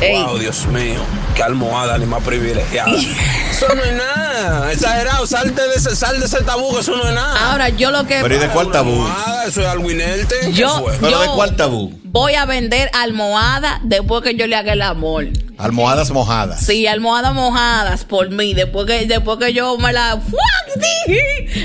Ey. 0.00 0.22
Wow, 0.22 0.38
Dios 0.38 0.66
mío. 0.66 1.00
Qué 1.34 1.42
almohada 1.42 1.98
ni 1.98 2.06
más 2.06 2.22
privilegiada. 2.22 2.92
eso 3.50 3.66
no 3.74 3.82
es 3.82 3.92
nada. 3.92 4.72
Exagerado, 4.72 5.26
salte 5.26 5.60
de 5.60 5.74
ese, 5.74 5.96
sal 5.96 6.20
de 6.20 6.26
ese 6.26 6.42
tabú, 6.42 6.72
que 6.74 6.80
eso 6.80 6.96
no 6.96 7.08
es 7.08 7.14
nada. 7.14 7.50
Ahora, 7.50 7.70
yo 7.70 7.90
lo 7.90 8.06
que. 8.06 8.20
Pero 8.22 8.36
¿y 8.36 8.38
de 8.38 8.48
cuál 8.50 8.70
tabú? 8.70 9.04
Eso 9.46 9.60
es 9.60 9.66
algo 9.66 9.90
inerte. 9.90 10.34
¿Qué 10.46 10.52
Yo- 10.52 10.80
fue? 10.82 10.92
¿Pero 11.00 11.20
de 11.20 11.26
Yo- 11.26 11.34
cuál 11.34 11.56
tabú? 11.56 11.92
Voy 12.04 12.34
a 12.34 12.44
vender 12.44 12.90
almohadas 12.92 13.80
después 13.84 14.22
que 14.22 14.34
yo 14.34 14.46
le 14.46 14.54
haga 14.56 14.74
el 14.74 14.82
amor. 14.82 15.28
Almohadas 15.58 16.10
mojadas. 16.10 16.64
Sí, 16.64 16.86
almohadas 16.86 17.32
mojadas 17.34 18.04
por 18.04 18.30
mí. 18.30 18.52
Después 18.54 18.86
que, 18.86 19.06
después 19.06 19.38
que 19.38 19.52
yo 19.54 19.76
me 19.78 19.92
la. 19.92 20.20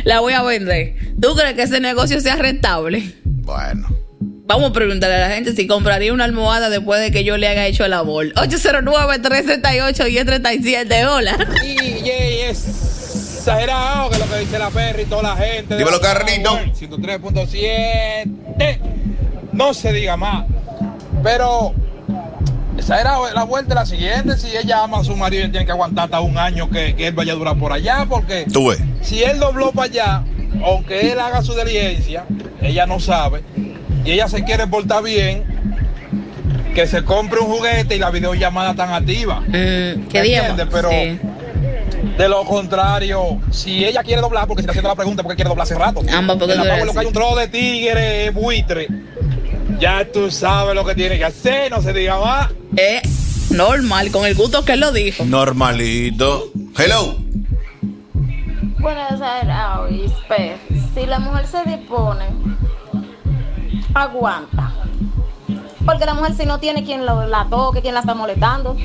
La 0.06 0.20
voy 0.22 0.34
a 0.34 0.42
vender. 0.44 0.96
¿Tú 1.22 1.36
crees 1.36 1.54
que 1.56 1.64
ese 1.64 1.80
negocio 1.80 2.20
sea 2.22 2.36
rentable? 2.36 3.14
Bueno. 3.24 3.88
Vamos 4.46 4.70
a 4.70 4.74
preguntarle 4.74 5.16
a 5.18 5.28
la 5.28 5.36
gente 5.36 5.54
si 5.54 5.68
compraría 5.68 6.14
una 6.14 6.24
almohada 6.24 6.70
después 6.70 7.02
de 7.02 7.12
que 7.12 7.26
yo 7.26 7.36
le 7.38 7.48
haya 7.50 7.66
hecho 7.66 7.84
el 7.84 7.92
amor. 7.94 8.28
809-338-1037. 8.36 11.08
Hola. 11.10 11.38
DJ 11.62 12.50
es 12.50 12.64
exagerado 13.48 14.10
que 14.10 14.18
lo 14.20 14.26
que 14.28 14.40
dice 14.40 14.60
la 14.60 14.70
Perry 14.70 15.04
y 15.04 15.06
toda 15.06 15.24
la 15.24 15.36
gente. 15.38 15.78
Dímelo, 15.78 16.02
Carlito. 16.02 16.50
Power, 16.52 16.74
103.7. 16.74 18.80
No 19.54 19.74
se 19.74 19.94
diga 19.94 20.18
más. 20.18 20.46
Pero 21.24 21.74
exagerado, 22.78 23.32
la 23.34 23.44
vuelta 23.44 23.74
es 23.74 23.76
la 23.76 23.86
siguiente. 23.86 24.38
Si 24.38 24.56
ella 24.56 24.84
ama 24.84 25.00
a 25.00 25.04
su 25.06 25.16
marido, 25.16 25.44
ella 25.44 25.52
tiene 25.52 25.66
que 25.66 25.72
aguantar 25.72 26.06
hasta 26.06 26.20
un 26.20 26.38
año 26.38 26.70
que, 26.70 26.96
que 26.96 27.08
él 27.08 27.14
vaya 27.14 27.32
a 27.34 27.36
durar 27.36 27.58
por 27.58 27.72
allá. 27.72 28.06
Porque 28.10 28.46
Tú 28.52 28.68
ves. 28.70 28.80
si 29.02 29.24
él 29.24 29.40
dobló 29.40 29.72
para 29.72 29.86
allá, 29.86 30.24
aunque 30.66 31.12
él 31.12 31.20
haga 31.20 31.42
su 31.42 31.54
diligencia, 31.56 32.26
ella 32.62 32.86
no 32.86 33.00
sabe. 33.00 33.44
Y 34.04 34.12
ella 34.12 34.28
se 34.28 34.44
quiere 34.44 34.68
portar 34.68 35.04
bien. 35.04 35.56
Que 36.76 36.86
se 36.86 37.04
compre 37.04 37.40
un 37.40 37.48
juguete 37.48 37.96
y 37.96 38.00
la 38.00 38.12
videollamada 38.12 38.76
tan 38.76 38.92
activa. 38.94 39.40
Mm, 39.40 40.08
¿Qué 40.10 40.20
entiendes? 40.20 40.68
Pero 40.72 40.90
Sí. 40.92 41.20
De 42.18 42.28
lo 42.30 42.44
contrario, 42.46 43.40
si 43.52 43.86
ella 43.86 44.04
quiere 44.04 44.22
doblar, 44.22 44.48
porque 44.48 44.62
se 44.62 44.66
está 44.66 44.72
haciendo 44.72 44.90
la 44.90 44.96
pregunta, 44.96 45.24
porque 45.24 45.36
quiere 45.36 45.50
doblar 45.50 45.64
hace 45.66 45.76
rato. 45.76 46.02
Ambas, 46.12 46.38
porque 46.38 46.54
En 46.54 46.60
la 46.60 46.84
lo 46.86 46.92
que 46.94 47.00
hay 47.00 47.06
un 47.06 47.14
trozo 47.14 47.36
de 47.36 47.48
tigre, 47.48 48.30
buitre. 48.32 48.88
Ya 49.80 50.06
tú 50.12 50.32
sabes 50.32 50.74
lo 50.74 50.84
que 50.84 50.96
tiene 50.96 51.18
que 51.18 51.26
hacer, 51.26 51.70
no 51.72 51.82
se 51.82 51.94
diga 51.94 52.20
más. 52.20 52.50
Eh, 52.76 53.02
normal, 53.52 54.10
con 54.12 54.26
el 54.26 54.34
gusto 54.36 54.66
que 54.66 54.74
él 54.74 54.80
lo 54.80 54.92
dijo. 54.92 55.24
Normalito. 55.26 56.52
Hello. 56.78 57.18
Bueno, 58.80 59.02
exagerado 59.12 59.90
y 59.90 60.06
esper. 60.06 60.58
Si 60.96 61.06
la 61.06 61.20
mujer 61.20 61.46
se 61.48 61.64
dispone, 61.70 62.26
aguanta. 63.94 64.72
Porque 65.86 66.06
la 66.06 66.14
mujer 66.14 66.34
si 66.36 66.46
no 66.46 66.60
tiene 66.60 66.84
quien 66.84 67.06
lo- 67.06 67.28
la 67.28 67.48
toque, 67.50 67.82
quien 67.82 67.94
la 67.94 68.02
está 68.02 68.14
molestando, 68.14 68.76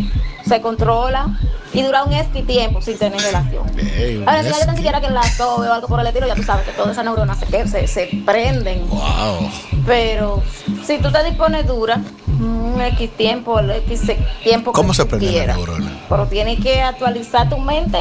se 0.52 0.60
controla 0.60 1.28
y 1.72 1.82
dura 1.82 2.04
un 2.04 2.12
esqui 2.12 2.42
tiempo 2.42 2.82
sin 2.82 2.98
tener 2.98 3.18
relación. 3.20 3.64
Ey, 3.78 4.16
un 4.18 4.28
Ahora, 4.28 4.42
si 4.42 4.48
hay 4.48 4.52
esqui. 4.52 4.66
tan 4.66 4.76
siquiera 4.76 5.00
quien 5.00 5.14
la 5.14 5.22
toque 5.38 5.68
o 5.68 5.72
algo 5.72 5.88
por 5.88 5.98
el 6.00 6.06
estilo, 6.06 6.26
ya 6.26 6.34
tú 6.34 6.42
sabes 6.42 6.66
que 6.66 6.72
todas 6.72 6.92
esas 6.92 7.04
neuronas 7.04 7.38
se, 7.38 7.66
se, 7.68 7.86
se 7.86 8.10
prenden. 8.26 8.86
Wow. 8.88 9.50
Pero 9.86 10.42
si 10.86 10.98
tú 10.98 11.10
te 11.10 11.24
dispones 11.24 11.66
dura, 11.66 12.00
un 12.26 12.78
X 12.80 13.10
tiempo, 13.16 13.58
el 13.60 13.70
X 13.70 14.02
tiempo 14.42 14.72
¿Cómo 14.72 14.90
que 14.90 14.96
se 14.96 15.06
prende 15.06 15.46
la 15.46 15.54
neurona? 15.54 15.90
Pero 16.08 16.26
tienes 16.26 16.60
que 16.60 16.82
actualizar 16.82 17.48
tu 17.48 17.56
mente. 17.58 17.98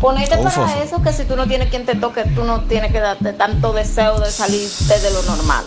Ponerte 0.00 0.36
Uf, 0.36 0.54
para 0.54 0.66
uf. 0.66 0.82
eso 0.84 1.02
que 1.02 1.10
si 1.12 1.24
tú 1.24 1.36
no 1.36 1.46
tienes 1.46 1.70
quien 1.70 1.86
te 1.86 1.94
toque, 1.94 2.24
tú 2.34 2.44
no 2.44 2.60
tienes 2.62 2.92
que 2.92 3.00
darte 3.00 3.32
tanto 3.32 3.72
deseo 3.72 4.20
de 4.20 4.30
salir 4.30 4.68
desde 4.88 5.10
lo 5.10 5.22
normal. 5.22 5.64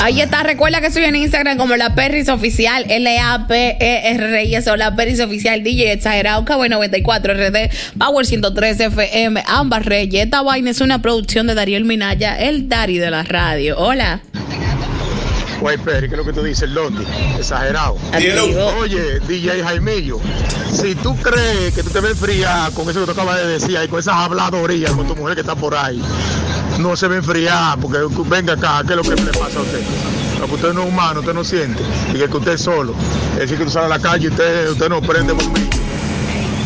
Ahí 0.00 0.20
está, 0.20 0.42
recuerda 0.42 0.80
que 0.80 0.88
estoy 0.88 1.04
en 1.04 1.16
Instagram 1.16 1.56
como 1.58 1.76
la 1.76 1.94
Perris 1.94 2.28
Oficial, 2.28 2.84
L-A-P-E-R-I-S 2.88 4.70
o 4.70 4.76
la 4.76 4.96
Perris 4.96 5.20
Oficial 5.20 5.62
DJ 5.62 5.92
Exagerado, 5.92 6.44
KB94 6.44 7.34
RD, 7.34 7.98
Power 7.98 8.26
103 8.26 8.80
FM, 8.80 9.42
ambas 9.46 9.84
reyes. 9.84 10.24
Esta 10.24 10.42
vaina 10.42 10.70
es 10.70 10.80
una 10.80 11.00
producción 11.00 11.46
de 11.46 11.54
Darío 11.54 11.80
Minaya, 11.84 12.38
el 12.38 12.68
Dari 12.68 12.98
de 12.98 13.10
la 13.10 13.22
radio. 13.22 13.78
Hola. 13.78 14.22
Oye, 15.62 15.78
Peri, 15.78 16.08
¿qué 16.08 16.14
es 16.14 16.18
lo 16.18 16.24
que 16.24 16.32
tú 16.32 16.42
dices, 16.42 16.68
Lotti? 16.68 17.04
Exagerado. 17.38 17.96
Activo. 18.12 18.66
Oye, 18.80 19.20
DJ 19.28 19.62
Jaimillo, 19.62 20.18
si 20.72 20.96
tú 20.96 21.14
crees 21.16 21.72
que 21.72 21.84
tú 21.84 21.90
te 21.90 22.00
ves 22.00 22.18
fría 22.18 22.68
con 22.74 22.90
eso 22.90 22.98
que 23.00 23.06
tú 23.06 23.12
acabas 23.12 23.36
de 23.38 23.46
decir 23.46 23.78
y 23.82 23.86
con 23.86 24.00
esas 24.00 24.14
habladorías 24.14 24.90
con 24.90 25.06
tu 25.06 25.14
mujer 25.14 25.36
que 25.36 25.42
está 25.42 25.54
por 25.54 25.76
ahí, 25.76 26.02
no 26.78 26.96
se 26.96 27.08
ve 27.08 27.16
enfriar, 27.16 27.78
porque 27.78 27.98
venga 28.26 28.54
acá, 28.54 28.82
¿qué 28.86 28.92
es 28.92 28.96
lo 28.96 29.02
que 29.02 29.20
le 29.20 29.32
pasa 29.32 29.58
a 29.58 29.62
usted? 29.62 29.80
Porque 30.38 30.54
usted 30.54 30.72
no 30.72 30.82
es 30.82 30.88
humano, 30.88 31.20
usted 31.20 31.34
no 31.34 31.44
siente, 31.44 31.82
y 32.12 32.18
que 32.18 32.36
usted 32.36 32.52
es 32.52 32.62
solo. 32.62 32.94
Es 33.34 33.40
decir, 33.40 33.58
que 33.58 33.64
tú 33.64 33.70
sales 33.70 33.86
a 33.86 33.96
la 33.96 34.00
calle 34.00 34.24
y 34.24 34.28
usted, 34.28 34.70
usted 34.70 34.88
no 34.88 35.00
prende 35.00 35.32
bombillo. 35.32 35.70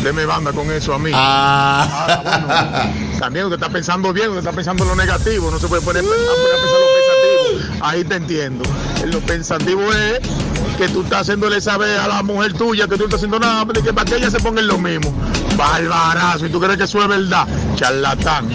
Deme 0.03 0.25
banda 0.25 0.53
con 0.53 0.71
eso 0.71 0.93
a 0.93 0.99
mí. 0.99 1.11
Ahora, 1.13 2.21
bueno, 2.23 3.19
también 3.19 3.45
usted 3.45 3.57
está 3.57 3.69
pensando 3.69 4.13
bien, 4.13 4.29
usted 4.29 4.39
está 4.39 4.51
pensando 4.51 4.83
en 4.83 4.89
lo 4.89 4.95
negativo, 4.95 5.51
no 5.51 5.59
se 5.59 5.67
puede 5.67 5.81
poner, 5.81 6.03
a 6.03 6.07
poner 6.07 6.19
a 6.19 6.59
pensar 6.61 6.79
lo 6.79 6.87
pensativo. 7.57 7.85
Ahí 7.85 8.03
te 8.03 8.15
entiendo. 8.15 8.63
Lo 9.05 9.19
pensativo 9.21 9.81
es 9.91 10.19
que 10.77 10.87
tú 10.89 11.01
estás 11.01 11.21
haciéndole 11.21 11.59
saber 11.59 11.99
a 11.99 12.07
la 12.07 12.23
mujer 12.23 12.53
tuya 12.53 12.87
que 12.87 12.95
tú 12.95 12.99
no 12.99 13.05
estás 13.05 13.17
haciendo 13.17 13.39
nada, 13.39 13.65
pero 13.65 13.83
que 13.83 13.91
para 13.93 14.09
que 14.09 14.17
ella 14.17 14.29
se 14.29 14.39
ponga 14.39 14.61
en 14.61 14.67
lo 14.67 14.77
mismo. 14.77 15.13
Barbarazo, 15.55 16.45
y 16.45 16.49
tú 16.49 16.59
crees 16.59 16.77
que 16.77 16.83
eso 16.83 17.01
es 17.01 17.07
verdad. 17.07 17.47
Charlatán. 17.75 18.49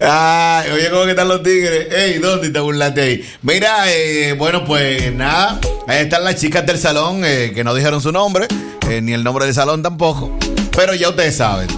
Ay, 0.00 0.70
oye, 0.72 0.90
¿cómo 0.90 1.04
que 1.04 1.10
están 1.10 1.28
los 1.28 1.42
tigres? 1.42 1.92
Ey, 1.92 2.18
¿dónde 2.18 2.50
te 2.50 2.60
burlaste 2.60 3.00
ahí? 3.00 3.24
Mira, 3.42 3.90
eh, 3.90 4.34
bueno, 4.36 4.64
pues 4.64 5.12
nada. 5.14 5.58
Ahí 5.86 6.02
están 6.02 6.24
las 6.24 6.36
chicas 6.36 6.66
del 6.66 6.78
salón 6.78 7.22
eh, 7.24 7.52
que 7.54 7.64
no 7.64 7.74
dijeron 7.74 8.00
su 8.00 8.12
nombre, 8.12 8.46
eh, 8.88 9.00
ni 9.00 9.12
el 9.12 9.24
nombre 9.24 9.46
del 9.46 9.54
salón 9.54 9.82
tampoco. 9.82 10.36
Pero 10.76 10.94
ya 10.94 11.08
ustedes 11.08 11.36
saben. 11.36 11.68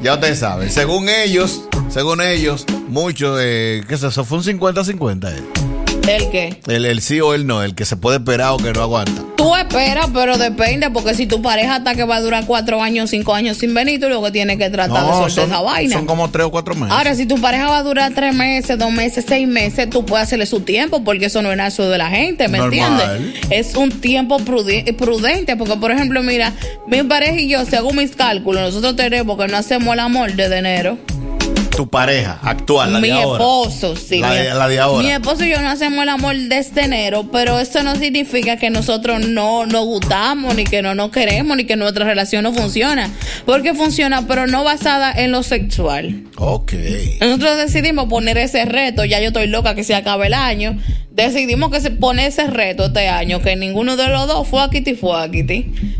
Ya 0.00 0.14
ustedes 0.14 0.38
saben. 0.38 0.70
Según 0.70 1.08
ellos, 1.08 1.64
según 1.88 2.22
ellos, 2.22 2.64
mucho, 2.88 3.36
eh, 3.38 3.82
¿qué 3.86 3.94
es 3.94 4.02
eso? 4.02 4.24
Fue 4.24 4.38
un 4.38 4.44
50-50. 4.44 5.61
¿El 6.08 6.30
qué? 6.30 6.60
El, 6.66 6.84
el 6.84 7.00
sí 7.00 7.20
o 7.20 7.34
el 7.34 7.46
no, 7.46 7.62
el 7.62 7.74
que 7.74 7.84
se 7.84 7.96
puede 7.96 8.18
esperar 8.18 8.50
o 8.52 8.56
que 8.56 8.72
no 8.72 8.82
aguanta. 8.82 9.22
Tú 9.36 9.54
esperas, 9.56 10.08
pero 10.12 10.36
depende, 10.36 10.90
porque 10.90 11.14
si 11.14 11.26
tu 11.26 11.40
pareja 11.42 11.76
hasta 11.76 11.94
que 11.94 12.04
va 12.04 12.16
a 12.16 12.20
durar 12.20 12.44
cuatro 12.46 12.82
años, 12.82 13.10
cinco 13.10 13.34
años 13.34 13.56
sin 13.56 13.72
venir, 13.74 14.00
tú 14.00 14.08
lo 14.08 14.22
que 14.22 14.30
tienes 14.30 14.58
que 14.58 14.68
tratar 14.70 15.04
de 15.06 15.12
soltar 15.12 15.44
esa 15.46 15.60
vaina. 15.60 15.94
son 15.96 16.06
como 16.06 16.30
tres 16.30 16.46
o 16.46 16.50
cuatro 16.50 16.74
meses. 16.74 16.92
Ahora, 16.92 17.14
si 17.14 17.26
tu 17.26 17.40
pareja 17.40 17.68
va 17.68 17.78
a 17.78 17.82
durar 17.82 18.12
tres 18.14 18.34
meses, 18.34 18.78
dos 18.78 18.92
meses, 18.92 19.24
seis 19.26 19.48
meses, 19.48 19.88
tú 19.90 20.04
puedes 20.04 20.26
hacerle 20.26 20.46
su 20.46 20.60
tiempo, 20.60 21.02
porque 21.02 21.26
eso 21.26 21.42
no 21.42 21.52
es 21.52 21.58
eso 21.60 21.88
de 21.88 21.98
la 21.98 22.08
gente, 22.10 22.48
¿me 22.48 22.58
Normal. 22.58 23.00
entiendes? 23.18 23.40
Es 23.50 23.74
un 23.76 23.90
tiempo 23.90 24.38
prudente, 24.38 25.56
porque 25.56 25.76
por 25.76 25.90
ejemplo, 25.90 26.22
mira, 26.22 26.52
mi 26.86 27.02
pareja 27.02 27.40
y 27.40 27.48
yo, 27.48 27.64
según 27.64 27.96
mis 27.96 28.14
cálculos, 28.14 28.62
nosotros 28.62 28.96
tenemos 28.96 29.38
que 29.38 29.48
no 29.48 29.56
hacemos 29.56 29.92
el 29.94 30.00
amor 30.00 30.32
desde 30.34 30.58
enero. 30.58 30.98
Tu 31.76 31.88
pareja 31.88 32.38
actual, 32.42 32.92
la 32.92 32.98
mi 33.00 33.08
de 33.08 33.14
ahora. 33.14 33.42
esposo, 33.42 33.96
sí. 33.96 34.18
La 34.20 34.28
mi- 34.28 34.34
de- 34.36 34.54
la 34.54 34.68
de 34.68 34.78
ahora. 34.78 35.02
Mi 35.02 35.10
esposo 35.10 35.44
y 35.44 35.50
yo 35.50 35.60
no 35.62 35.70
hacemos 35.70 36.02
el 36.02 36.10
amor 36.10 36.36
desde 36.36 36.82
enero, 36.82 37.28
pero 37.32 37.58
eso 37.58 37.82
no 37.82 37.96
significa 37.96 38.58
que 38.58 38.68
nosotros 38.68 39.26
no 39.26 39.64
nos 39.64 39.84
gustamos, 39.86 40.54
ni 40.54 40.64
que 40.64 40.82
no 40.82 40.94
nos 40.94 41.10
queremos, 41.10 41.56
ni 41.56 41.64
que 41.64 41.76
nuestra 41.76 42.04
relación 42.04 42.42
no 42.42 42.52
funciona. 42.52 43.10
Porque 43.46 43.72
funciona, 43.72 44.26
pero 44.28 44.46
no 44.46 44.64
basada 44.64 45.12
en 45.12 45.32
lo 45.32 45.42
sexual. 45.42 46.24
Ok. 46.36 46.74
Nosotros 47.20 47.56
decidimos 47.56 48.06
poner 48.06 48.36
ese 48.36 48.64
reto, 48.66 49.04
ya 49.06 49.20
yo 49.20 49.28
estoy 49.28 49.46
loca 49.46 49.74
que 49.74 49.82
se 49.84 49.94
acabe 49.94 50.26
el 50.26 50.34
año. 50.34 50.78
Decidimos 51.14 51.70
que 51.70 51.80
se 51.82 51.90
pone 51.90 52.26
ese 52.26 52.46
reto 52.46 52.86
este 52.86 53.06
año, 53.08 53.42
que 53.42 53.54
ninguno 53.54 53.96
de 53.96 54.08
los 54.08 54.26
dos 54.26 54.48
fue 54.48 54.62
aquí 54.62 54.82
fue 54.94 55.20
aquí 55.22 55.44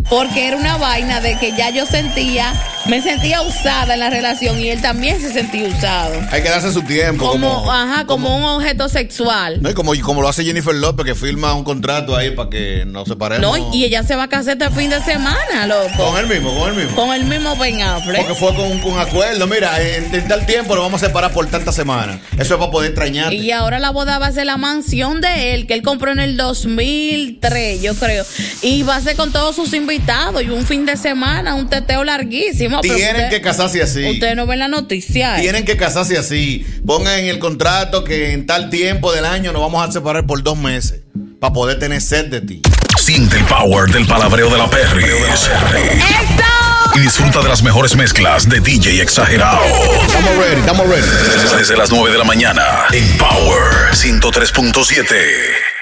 Porque 0.09 0.49
era 0.49 0.57
una 0.57 0.79
vaina 0.79 1.21
de 1.21 1.37
que 1.39 1.53
ya 1.55 1.69
yo 1.69 1.85
sentía, 1.85 2.51
me 2.87 3.03
sentía 3.03 3.43
usada 3.43 3.93
en 3.93 4.01
la 4.01 4.09
relación 4.09 4.59
y 4.59 4.71
él 4.71 4.81
también 4.81 5.21
se 5.21 5.31
sentía 5.31 5.69
usado. 5.69 6.15
Hay 6.31 6.43
que 6.43 6.49
darse 6.49 6.73
su 6.73 6.83
tiempo. 6.83 7.27
Como, 7.29 7.57
Como, 7.57 7.71
ajá, 7.73 8.07
como 8.07 8.35
un 8.35 8.43
objeto 8.45 8.89
sexual. 8.89 9.61
no, 9.61 9.69
y 9.69 9.75
como, 9.75 9.93
como 10.03 10.23
lo 10.23 10.29
hace 10.29 10.45
Jennifer 10.45 10.75
López, 10.75 11.05
que 11.05 11.15
firma 11.15 11.53
un 11.53 11.65
contrato 11.65 12.17
ahí 12.17 12.31
para 12.31 12.49
que 12.49 12.85
nos 12.87 13.07
separemos. 13.07 13.59
No, 13.59 13.75
y 13.75 13.85
ella 13.85 14.05
se 14.05 14.17
va 14.17 14.25
a 14.25 14.29
casar 14.29 14.55
este 14.61 14.71
fin 14.71 14.89
de 14.89 15.03
semana, 15.03 15.67
loco. 15.67 15.91
Con 16.05 16.19
él 16.19 16.27
mismo, 16.27 16.59
con 16.59 16.71
él 16.71 16.77
mismo. 16.77 16.97
Con 16.97 17.13
el 17.15 17.25
mismo 17.27 17.55
Ben 17.57 17.83
Affleck. 17.83 18.17
Porque 18.27 18.35
fue 18.35 18.55
con, 18.55 18.79
con 18.79 18.99
acuerdo. 18.99 19.47
Mira, 19.47 19.79
en, 19.83 20.15
en 20.15 20.27
tal 20.27 20.47
tiempo 20.47 20.75
lo 20.75 20.81
vamos 20.81 21.03
a 21.03 21.07
separar 21.07 21.33
por 21.33 21.47
tantas 21.49 21.75
semanas. 21.75 22.17
Eso 22.39 22.55
es 22.55 22.59
para 22.59 22.71
poder 22.71 22.93
extrañarte. 22.93 23.35
Y 23.35 23.51
ahora 23.51 23.79
la 23.79 23.91
boda 23.91 24.19
va 24.19 24.29
a 24.29 24.33
ser 24.33 24.47
la 24.47 24.57
mansión 24.57 25.02
de 25.11 25.55
él, 25.55 25.67
que 25.67 25.75
él 25.75 25.83
compró 25.83 26.13
en 26.13 26.21
el 26.21 26.37
2003, 26.37 27.83
yo 27.83 27.95
creo. 27.95 28.25
Y 28.63 28.83
va 28.85 28.97
a 28.97 29.01
ser 29.01 29.17
con 29.17 29.33
todos 29.33 29.57
sus 29.57 29.73
invitados 29.75 30.43
y 30.43 30.49
un 30.51 30.65
fin 30.65 30.87
de 30.87 30.97
semana, 30.97 31.55
un 31.55 31.69
teteo 31.69 32.05
larguísimo. 32.05 32.81
Tienen 32.81 33.17
usted- 33.17 33.31
que 33.31 33.41
casarse 33.41 33.83
así. 33.83 34.05
Ustedes 34.05 34.37
no 34.37 34.47
ven 34.47 34.61
la 34.61 34.69
noticia. 34.69 35.39
¿eh? 35.39 35.41
Tienen 35.43 35.65
que 35.65 35.77
casarse 35.77 36.17
así. 36.17 36.65
Pongan 36.87 37.19
en 37.21 37.27
el 37.27 37.39
contrato 37.39 38.05
que 38.05 38.33
en 38.33 38.47
tal 38.47 38.71
tiempo 38.71 39.13
del 39.13 39.25
año 39.25 39.53
nos 39.53 39.61
vamos 39.63 39.87
a 39.87 39.93
separar 39.93 40.27
por 40.27 40.43
dos 40.43 40.57
meses. 40.57 41.01
Para 41.41 41.53
poder 41.53 41.79
tener 41.81 42.01
sed 42.01 42.27
de 42.27 42.41
ti. 42.41 42.63
Siente 42.99 43.37
el 43.37 43.45
power 43.47 43.91
del 43.91 44.07
palabreo 44.07 44.49
de 44.49 44.59
la 44.59 44.71
Perry. 44.71 45.03
Y 46.95 47.01
disfruta 47.01 47.41
de 47.41 47.49
las 47.49 47.63
mejores 47.63 47.97
mezclas 47.97 48.49
de 48.49 48.61
DJ 48.61 49.01
Exagerado. 49.01 49.61
Estamos 50.07 50.37
ready, 50.37 50.61
estamos 50.61 50.89
ready. 50.89 51.09
Desde 51.59 51.77
las 51.77 51.91
9 51.91 52.11
de 52.11 52.19
la 52.19 52.25
mañana 52.25 52.63
en 52.93 53.17
Power 53.19 53.93
103.7. 53.93 55.82